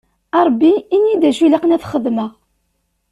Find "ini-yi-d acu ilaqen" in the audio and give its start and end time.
0.95-1.73